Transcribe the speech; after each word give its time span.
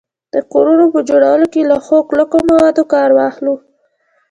د 0.33 0.35
کورونو 0.51 0.85
په 0.93 0.99
جوړولو 1.09 1.45
کي 1.53 1.61
له 1.71 1.77
ښو 1.85 1.97
کلکو 2.11 2.37
موادو 2.49 2.83
کار 2.93 3.09
واخلو 3.17 3.55